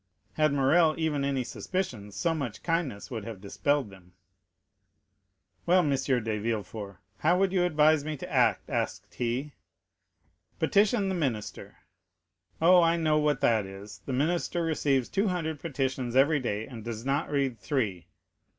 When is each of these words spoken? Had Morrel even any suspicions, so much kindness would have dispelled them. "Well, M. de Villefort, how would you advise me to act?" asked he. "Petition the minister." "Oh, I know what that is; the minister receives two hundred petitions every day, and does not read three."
Had 0.33 0.51
Morrel 0.51 0.95
even 0.97 1.23
any 1.23 1.43
suspicions, 1.43 2.15
so 2.15 2.33
much 2.33 2.63
kindness 2.63 3.11
would 3.11 3.23
have 3.23 3.39
dispelled 3.39 3.91
them. 3.91 4.13
"Well, 5.67 5.81
M. 5.81 5.91
de 5.91 6.39
Villefort, 6.39 6.97
how 7.19 7.37
would 7.37 7.53
you 7.53 7.63
advise 7.65 8.03
me 8.03 8.17
to 8.17 8.27
act?" 8.33 8.67
asked 8.67 9.13
he. 9.13 9.53
"Petition 10.57 11.07
the 11.07 11.13
minister." 11.13 11.77
"Oh, 12.59 12.81
I 12.81 12.97
know 12.97 13.19
what 13.19 13.41
that 13.41 13.67
is; 13.67 14.01
the 14.07 14.11
minister 14.13 14.63
receives 14.63 15.07
two 15.07 15.27
hundred 15.27 15.59
petitions 15.59 16.15
every 16.15 16.39
day, 16.39 16.65
and 16.65 16.83
does 16.83 17.05
not 17.05 17.29
read 17.29 17.59
three." 17.59 18.07